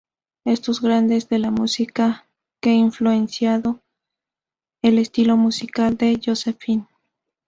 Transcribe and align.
Estos 0.45 0.81
grandes 0.81 1.29
de 1.29 1.37
la 1.37 1.51
música, 1.51 2.27
ha 2.65 2.69
influenciado 2.69 3.81
el 4.81 4.97
estilo 4.97 5.37
musical 5.37 5.95
de 5.95 6.19
Josephine. 6.25 6.87